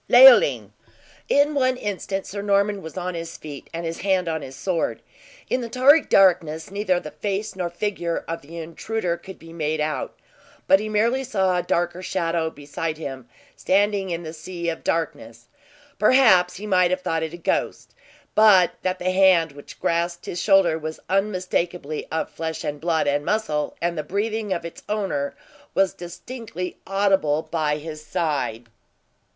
[0.09, 0.73] LEOLINE.
[1.29, 4.99] In one instant Sir Norman was on his feet and his hand on his sword.
[5.47, 9.79] In the tarry darkness, neither the face nor figure of the intruder could be made
[9.79, 10.15] out,
[10.65, 15.45] but he merely saw a darker shadow beside him standing in the sea of darkness.
[15.99, 17.93] Perhaps he might have thought it a ghost,
[18.33, 23.23] but that the hand which grasped his shoulder was unmistakably of flesh, and blood, and
[23.23, 25.35] muscle, and the breathing of its owner
[25.75, 28.65] was distinctly audible by his side.